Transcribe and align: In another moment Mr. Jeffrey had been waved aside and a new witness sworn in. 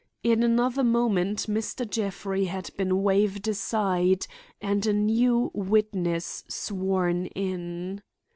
In 0.23 0.41
another 0.41 0.83
moment 0.83 1.41
Mr. 1.45 1.87
Jeffrey 1.87 2.45
had 2.45 2.71
been 2.75 3.03
waved 3.03 3.47
aside 3.47 4.25
and 4.59 4.83
a 4.87 4.93
new 4.93 5.51
witness 5.53 6.43
sworn 6.47 7.27
in. 7.27 8.01